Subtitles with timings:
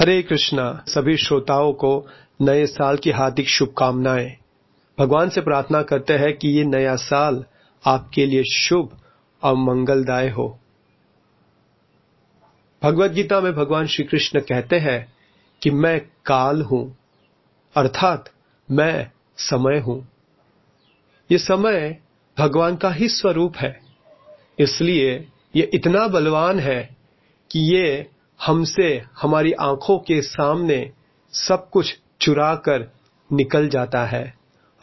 [0.00, 1.88] हरे कृष्णा, सभी श्रोताओं को
[2.40, 4.28] नए साल की हार्दिक शुभकामनाएँ।
[4.98, 7.44] भगवान से प्रार्थना करते हैं कि ये नया साल
[7.84, 8.96] आपके लिए शुभ
[9.42, 10.46] और मंगलदाय हो।
[12.82, 15.12] भगवत गीता में भगवान श्री कृष्ण कहते हैं
[15.62, 16.82] कि मैं काल हूँ,
[17.74, 18.30] अर्थात
[18.68, 20.00] मैं समय हूँ।
[21.30, 21.96] ये समय
[22.36, 23.80] भगवान का ही स्वरूप है,
[24.58, 25.12] इसलिए
[25.56, 26.82] ये इतना बलवान है
[27.50, 28.08] कि ये
[28.46, 30.92] हमसे, हमारी आँखों के सामने
[31.32, 32.92] सब कुछ चुरा कर
[33.32, 34.34] निकल जाता है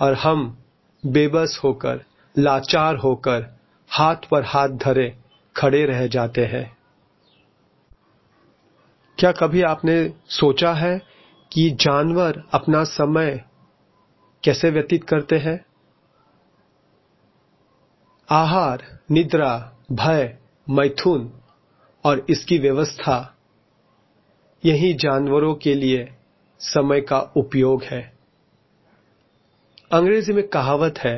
[0.01, 0.57] और हम
[1.05, 2.05] बेबस होकर,
[2.37, 3.57] लाचार होकर,
[3.89, 5.17] हाथ पर हाथ धरे
[5.57, 6.77] खड़े रह जाते हैं।
[9.19, 11.01] क्या कभी आपने सोचा है
[11.51, 13.45] कि जानवर अपना समय
[14.43, 15.65] कैसे व्यतीत करते हैं?
[18.29, 20.37] आहार, निद्रा, भय,
[20.69, 21.31] मैथुन
[22.05, 23.33] और इसकी व्यवस्था
[24.67, 26.07] यही जानवरों के लिए
[26.61, 28.01] समय का उपयोग है।
[29.91, 31.17] अंग्रेज़ी में कहावत है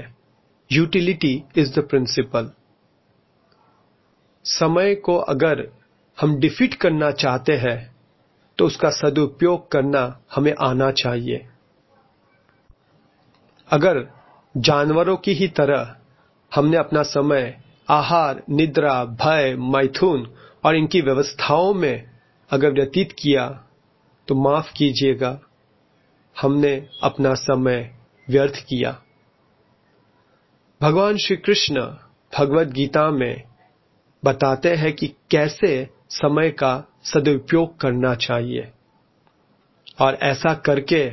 [0.70, 2.52] यूटिलिटी इज़ द प्रिंसिपल
[4.46, 5.68] समय को अगर
[6.18, 7.78] हम डिफीट करना चाहते हैं
[8.58, 10.02] तो उसका सदुपयोग करना
[10.36, 11.46] हमें आना चाहिए।
[13.70, 14.00] अगर
[14.56, 15.96] जानवरों की ही तरह
[16.52, 17.58] हमने अपना समय,
[17.90, 20.28] आहार, निद्रा, भय, मैथुन
[20.64, 22.10] और इनकी व्यवस्थाओं में
[22.50, 23.64] अगर व्यतीत किया
[24.28, 25.40] तो माफ़ कीजिएगा।
[26.42, 27.96] हमने अपना समय
[28.30, 29.04] व्यर्थ किया।
[30.82, 31.82] भगवान श्री कृष्ण
[32.40, 33.44] भगवत गीता में
[34.26, 38.72] बताते हैं कि कैसे समय का सदुपयोग करना चाहिए।
[40.02, 41.04] और ऐसा करके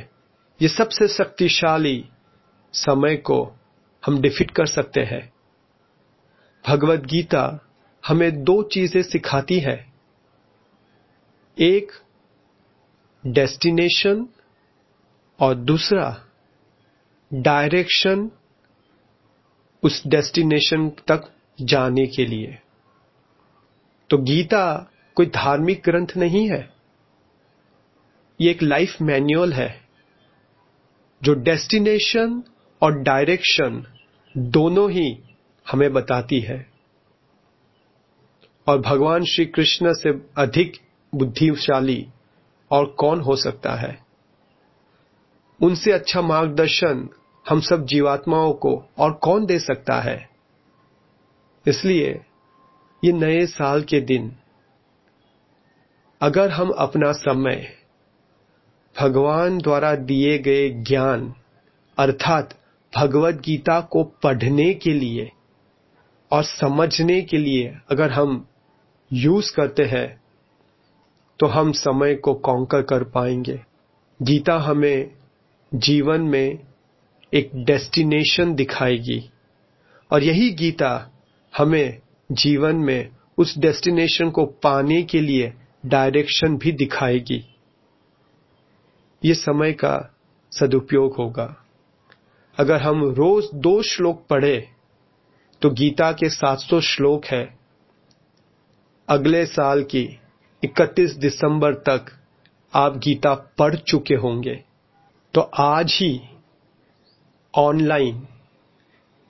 [0.61, 2.09] ये सबसे शक्तिशाली
[2.73, 3.55] समय को
[4.05, 5.33] हम डिफीट कर सकते हैं।
[6.67, 7.59] भगवत गीता
[8.07, 9.96] हमें दो चीज़ें सिखाती है।
[11.59, 11.91] एक
[13.27, 14.27] डेस्टिनेशन
[15.39, 16.25] और दूसरा
[17.33, 18.31] डायरेक्शन
[19.83, 22.59] उस डेस्टिनेशन तक जाने के लिए।
[24.09, 26.73] तो गीता कोई धार्मिक ग्रंथ नहीं है।
[28.41, 29.81] ये एक लाइफ मैन्युअल है,
[31.23, 32.43] जो डेस्टिनेशन
[32.81, 33.85] और डायरेक्शन
[34.37, 35.19] दोनों ही
[35.71, 36.71] हमें बताती है।
[38.67, 40.86] और भगवान श्री कृष्ण से अधिक
[41.17, 42.05] बुद्धिशाली
[42.71, 43.97] और कौन हो सकता है?
[45.61, 47.07] उनसे अच्छा मार्गदर्शन
[47.45, 50.17] हम सब जीवात्माओं को और कौन दे सकता है?
[51.65, 52.09] इसलिए
[53.03, 54.31] ये नए साल के दिन,
[56.21, 57.67] अगर हम अपना समय
[58.95, 61.33] भगवान द्वारा दिए गए ज्ञान
[61.97, 62.53] अर्थात
[62.93, 65.29] भगवत गीता को पढ़ने के लिए
[66.31, 68.45] और समझने के लिए अगर हम
[69.11, 70.07] यूज़ करते हैं
[71.39, 73.59] तो हम समय को कॉन्कर कर पाएँगे।
[74.21, 75.11] गीता हमें
[75.73, 76.59] जीवन में
[77.33, 79.29] एक डेस्टिनेशन दिखाएगी।
[80.11, 81.11] और यही गीता
[81.57, 85.53] हमें जीवन में उस डेस्टिनेशन को पाने के लिए
[85.85, 87.43] डायरेक्शन भी दिखाएगी।
[89.25, 90.15] ये समय का
[90.51, 91.55] सदुपयोग होगा।
[92.57, 94.67] अगर हम रोज दो श्लोक पढ़े
[95.61, 97.57] तो गीता के 700 श्लोक है।
[99.09, 100.19] अगले साल की
[100.63, 102.05] 31 दिसंबर तक
[102.73, 104.55] आप गीता पढ़ चुके होंगे।
[105.33, 106.21] तो आज ही
[107.53, 108.27] ऑनलाइन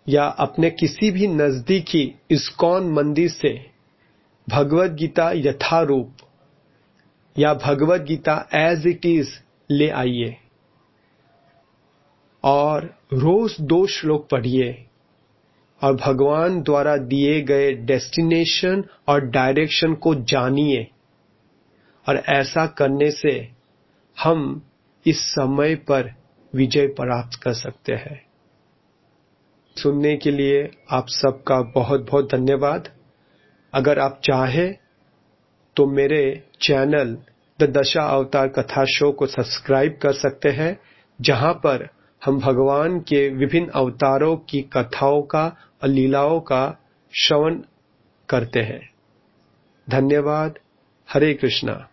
[0.08, 3.66] या अपने किसी भी नजदीकी इस्कॉन मंदिर से
[4.48, 6.26] भगवत गीता यथारूप
[7.36, 9.30] या Bhagavad Gita as it is
[9.70, 10.38] ले आइए
[12.44, 14.86] और रोज दो श्लोक पढ़िए
[15.82, 20.88] और भगवान द्वारा दिए गए डेस्टिनेशन और डायरेक्शन को जानिए।
[22.08, 23.52] और ऐसा करने से
[24.18, 24.62] हम
[25.08, 26.14] इस समय पर
[26.56, 28.26] विजय प्राप्त कर सकते हैं।
[29.78, 32.90] सुनने के लिए आप सबका बहुत बहुत धन्यवाद।
[33.74, 34.78] अगर आप चाहें
[35.76, 37.18] तो मेरे चैनल
[37.60, 40.80] द दशा अवतार कथा शो को सब्सक्राइब कर सकते हैं,
[41.22, 41.90] जहाँ पर
[42.26, 46.78] हम भगवान के विभिन्न अवतारों की कथाओं का और लीलाओं का
[47.22, 47.62] श्रवण
[48.30, 48.90] करते हैं।
[49.90, 50.60] धन्यवाद।
[51.10, 51.88] हरे कृष्णा।